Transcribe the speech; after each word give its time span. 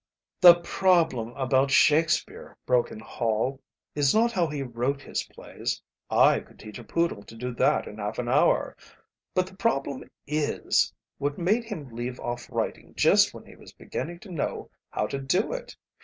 "The 0.39 0.55
problem 0.61 1.29
about 1.35 1.69
Shakespeare," 1.69 2.57
broke 2.65 2.89
in 2.91 2.99
Hall, 2.99 3.61
"is 3.93 4.15
not 4.15 4.31
how 4.31 4.47
he 4.47 4.63
wrote 4.63 4.99
his 5.03 5.21
plays. 5.25 5.79
I 6.09 6.39
could 6.39 6.57
teach 6.57 6.79
a 6.79 6.83
poodle 6.83 7.21
to 7.21 7.35
do 7.35 7.53
that 7.53 7.87
in 7.87 7.99
half 7.99 8.17
an 8.17 8.27
hour. 8.27 8.75
But 9.35 9.45
the 9.45 9.55
problem 9.55 10.05
is 10.25 10.91
What 11.19 11.37
made 11.37 11.65
him 11.65 11.91
leave 11.91 12.19
off 12.19 12.49
writing 12.51 12.95
just 12.95 13.31
when 13.35 13.45
he 13.45 13.55
was 13.55 13.73
beginning 13.73 14.17
to 14.21 14.31
know 14.31 14.71
how 14.89 15.05
to 15.05 15.19
do 15.19 15.53
it? 15.53 15.77